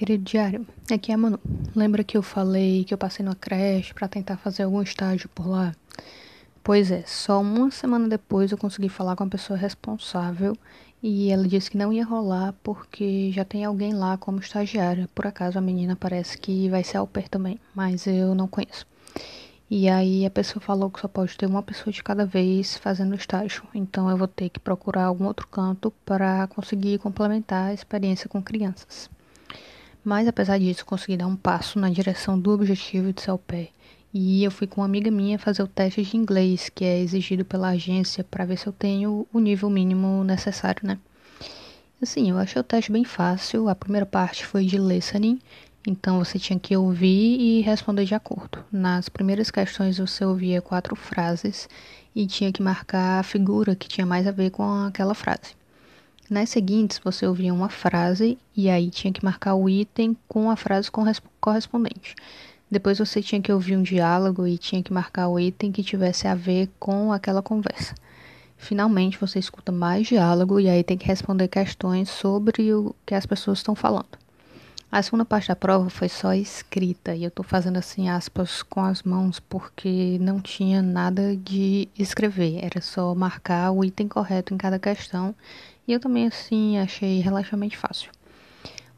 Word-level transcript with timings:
Querido 0.00 0.24
diário, 0.24 0.66
aqui 0.90 1.12
é 1.12 1.14
a 1.14 1.18
Manu. 1.18 1.38
Lembra 1.76 2.02
que 2.02 2.16
eu 2.16 2.22
falei 2.22 2.84
que 2.84 2.94
eu 2.94 2.96
passei 2.96 3.22
numa 3.22 3.34
creche 3.34 3.92
para 3.92 4.08
tentar 4.08 4.38
fazer 4.38 4.62
algum 4.62 4.80
estágio 4.80 5.28
por 5.34 5.46
lá? 5.46 5.74
Pois 6.64 6.90
é, 6.90 7.02
só 7.06 7.42
uma 7.42 7.70
semana 7.70 8.08
depois 8.08 8.50
eu 8.50 8.56
consegui 8.56 8.88
falar 8.88 9.14
com 9.14 9.24
a 9.24 9.26
pessoa 9.26 9.58
responsável 9.58 10.56
e 11.02 11.30
ela 11.30 11.46
disse 11.46 11.70
que 11.70 11.76
não 11.76 11.92
ia 11.92 12.02
rolar 12.02 12.54
porque 12.62 13.30
já 13.30 13.44
tem 13.44 13.62
alguém 13.62 13.92
lá 13.92 14.16
como 14.16 14.40
estagiária. 14.40 15.06
Por 15.14 15.26
acaso 15.26 15.58
a 15.58 15.60
menina 15.60 15.94
parece 15.94 16.38
que 16.38 16.70
vai 16.70 16.82
ser 16.82 16.96
ao 16.96 17.06
pair 17.06 17.28
também, 17.28 17.60
mas 17.74 18.06
eu 18.06 18.34
não 18.34 18.48
conheço. 18.48 18.86
E 19.70 19.86
aí 19.86 20.24
a 20.24 20.30
pessoa 20.30 20.62
falou 20.62 20.88
que 20.88 20.98
só 20.98 21.08
pode 21.08 21.36
ter 21.36 21.44
uma 21.44 21.62
pessoa 21.62 21.92
de 21.92 22.02
cada 22.02 22.24
vez 22.24 22.74
fazendo 22.78 23.14
estágio. 23.14 23.64
Então 23.74 24.08
eu 24.08 24.16
vou 24.16 24.28
ter 24.28 24.48
que 24.48 24.60
procurar 24.60 25.04
algum 25.04 25.26
outro 25.26 25.46
canto 25.46 25.92
para 26.06 26.46
conseguir 26.46 26.98
complementar 27.00 27.68
a 27.68 27.74
experiência 27.74 28.30
com 28.30 28.42
crianças. 28.42 29.10
Mas 30.04 30.26
apesar 30.26 30.58
disso, 30.58 30.86
consegui 30.86 31.16
dar 31.16 31.26
um 31.26 31.36
passo 31.36 31.78
na 31.78 31.90
direção 31.90 32.38
do 32.38 32.50
objetivo 32.50 33.12
de 33.12 33.20
ser 33.20 33.30
ao 33.30 33.38
pé. 33.38 33.68
E 34.12 34.42
eu 34.42 34.50
fui 34.50 34.66
com 34.66 34.80
uma 34.80 34.86
amiga 34.86 35.10
minha 35.10 35.38
fazer 35.38 35.62
o 35.62 35.68
teste 35.68 36.02
de 36.02 36.16
inglês, 36.16 36.68
que 36.68 36.84
é 36.84 37.00
exigido 37.00 37.44
pela 37.44 37.68
agência, 37.68 38.24
para 38.24 38.44
ver 38.44 38.58
se 38.58 38.66
eu 38.66 38.72
tenho 38.72 39.26
o 39.32 39.38
nível 39.38 39.70
mínimo 39.70 40.24
necessário, 40.24 40.86
né? 40.86 40.98
Assim, 42.02 42.30
eu 42.30 42.38
achei 42.38 42.58
o 42.58 42.64
teste 42.64 42.90
bem 42.90 43.04
fácil. 43.04 43.68
A 43.68 43.74
primeira 43.74 44.06
parte 44.06 44.44
foi 44.44 44.64
de 44.64 44.78
listening, 44.78 45.38
então 45.86 46.18
você 46.18 46.38
tinha 46.38 46.58
que 46.58 46.76
ouvir 46.76 47.38
e 47.38 47.60
responder 47.60 48.04
de 48.04 48.14
acordo. 48.14 48.64
Nas 48.72 49.08
primeiras 49.08 49.50
questões 49.50 49.98
você 49.98 50.24
ouvia 50.24 50.62
quatro 50.62 50.96
frases 50.96 51.68
e 52.14 52.26
tinha 52.26 52.50
que 52.50 52.62
marcar 52.62 53.20
a 53.20 53.22
figura 53.22 53.76
que 53.76 53.86
tinha 53.86 54.06
mais 54.06 54.26
a 54.26 54.32
ver 54.32 54.50
com 54.50 54.64
aquela 54.86 55.14
frase. 55.14 55.59
Nas 56.30 56.50
seguintes, 56.50 57.00
você 57.02 57.26
ouvia 57.26 57.52
uma 57.52 57.68
frase 57.68 58.38
e 58.56 58.70
aí 58.70 58.88
tinha 58.88 59.12
que 59.12 59.24
marcar 59.24 59.56
o 59.56 59.68
item 59.68 60.16
com 60.28 60.48
a 60.48 60.54
frase 60.54 60.88
correspondente. 61.40 62.14
Depois 62.70 63.00
você 63.00 63.20
tinha 63.20 63.42
que 63.42 63.52
ouvir 63.52 63.76
um 63.76 63.82
diálogo 63.82 64.46
e 64.46 64.56
tinha 64.56 64.80
que 64.80 64.92
marcar 64.92 65.26
o 65.26 65.40
item 65.40 65.72
que 65.72 65.82
tivesse 65.82 66.28
a 66.28 66.36
ver 66.36 66.70
com 66.78 67.12
aquela 67.12 67.42
conversa. 67.42 67.96
Finalmente, 68.56 69.18
você 69.18 69.40
escuta 69.40 69.72
mais 69.72 70.06
diálogo 70.06 70.60
e 70.60 70.68
aí 70.68 70.84
tem 70.84 70.96
que 70.96 71.04
responder 71.04 71.48
questões 71.48 72.08
sobre 72.08 72.72
o 72.72 72.94
que 73.04 73.16
as 73.16 73.26
pessoas 73.26 73.58
estão 73.58 73.74
falando. 73.74 74.16
A 74.92 75.00
segunda 75.02 75.24
parte 75.24 75.46
da 75.46 75.54
prova 75.54 75.88
foi 75.88 76.08
só 76.08 76.34
escrita 76.34 77.14
e 77.14 77.22
eu 77.22 77.28
estou 77.28 77.44
fazendo 77.44 77.76
assim 77.76 78.08
aspas 78.08 78.60
com 78.60 78.80
as 78.80 79.04
mãos 79.04 79.38
porque 79.38 80.18
não 80.20 80.40
tinha 80.40 80.82
nada 80.82 81.36
de 81.36 81.88
escrever, 81.96 82.58
era 82.60 82.80
só 82.80 83.14
marcar 83.14 83.70
o 83.70 83.84
item 83.84 84.08
correto 84.08 84.52
em 84.52 84.56
cada 84.56 84.80
questão 84.80 85.32
e 85.86 85.92
eu 85.92 86.00
também, 86.00 86.26
assim, 86.26 86.76
achei 86.78 87.20
relativamente 87.20 87.76
fácil. 87.76 88.10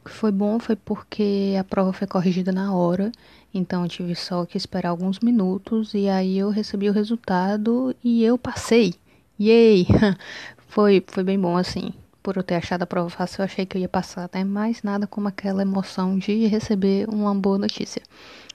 O 0.00 0.08
que 0.08 0.14
foi 0.14 0.32
bom 0.32 0.58
foi 0.58 0.76
porque 0.76 1.54
a 1.60 1.64
prova 1.64 1.92
foi 1.92 2.06
corrigida 2.06 2.52
na 2.52 2.74
hora, 2.74 3.12
então 3.52 3.82
eu 3.82 3.88
tive 3.88 4.14
só 4.14 4.46
que 4.46 4.56
esperar 4.56 4.88
alguns 4.88 5.20
minutos 5.20 5.92
e 5.92 6.08
aí 6.08 6.38
eu 6.38 6.48
recebi 6.48 6.88
o 6.88 6.92
resultado 6.92 7.94
e 8.02 8.24
eu 8.24 8.38
passei. 8.38 8.94
Yay! 9.38 9.86
foi, 10.68 11.04
foi 11.06 11.22
bem 11.22 11.38
bom, 11.38 11.54
assim. 11.54 11.92
Por 12.22 12.36
eu 12.36 12.42
ter 12.42 12.54
achado 12.56 12.82
a 12.82 12.86
prova 12.86 13.10
fácil, 13.10 13.40
eu 13.40 13.44
achei 13.44 13.66
que 13.66 13.76
eu 13.76 13.80
ia 13.80 13.88
passar, 13.88 14.30
né? 14.32 14.44
Mas 14.44 14.82
nada 14.82 15.06
como 15.06 15.28
aquela 15.28 15.62
emoção 15.62 16.16
de 16.18 16.46
receber 16.46 17.08
uma 17.08 17.34
boa 17.34 17.58
notícia. 17.58 18.02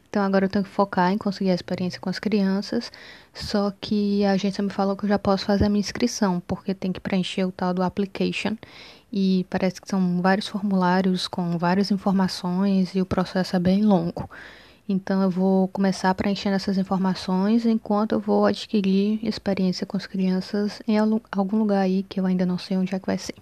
Então 0.09 0.23
agora 0.23 0.45
eu 0.45 0.49
tenho 0.49 0.63
que 0.63 0.69
focar 0.69 1.11
em 1.11 1.17
conseguir 1.17 1.51
a 1.51 1.53
experiência 1.53 1.99
com 1.99 2.09
as 2.09 2.17
crianças. 2.17 2.91
Só 3.33 3.71
que 3.81 4.23
a 4.23 4.31
agência 4.31 4.63
me 4.63 4.69
falou 4.69 4.95
que 4.95 5.03
eu 5.03 5.09
já 5.09 5.19
posso 5.19 5.45
fazer 5.45 5.65
a 5.65 5.69
minha 5.69 5.81
inscrição, 5.81 6.41
porque 6.47 6.73
tem 6.73 6.93
que 6.93 6.99
preencher 6.99 7.43
o 7.45 7.51
tal 7.51 7.73
do 7.73 7.83
application. 7.83 8.55
E 9.11 9.45
parece 9.49 9.81
que 9.81 9.89
são 9.89 10.21
vários 10.21 10.47
formulários 10.47 11.27
com 11.27 11.57
várias 11.57 11.91
informações 11.91 12.95
e 12.95 13.01
o 13.01 13.05
processo 13.05 13.55
é 13.55 13.59
bem 13.59 13.83
longo. 13.83 14.29
Então 14.89 15.21
eu 15.21 15.29
vou 15.29 15.67
começar 15.67 16.13
preenchendo 16.15 16.55
essas 16.55 16.77
informações 16.77 17.65
enquanto 17.65 18.13
eu 18.13 18.19
vou 18.21 18.45
adquirir 18.45 19.19
experiência 19.21 19.85
com 19.85 19.97
as 19.97 20.07
crianças 20.07 20.81
em 20.87 20.97
algum 20.97 21.57
lugar 21.57 21.81
aí 21.81 22.03
que 22.03 22.19
eu 22.19 22.25
ainda 22.25 22.45
não 22.45 22.57
sei 22.57 22.77
onde 22.77 22.95
é 22.95 22.99
que 22.99 23.05
vai 23.05 23.17
ser. 23.17 23.35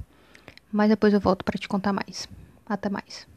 Mas 0.78 0.90
depois 0.90 1.14
eu 1.14 1.22
volto 1.28 1.44
para 1.46 1.58
te 1.62 1.68
contar 1.68 1.94
mais. 1.94 2.28
Até 2.66 2.90
mais. 2.90 3.28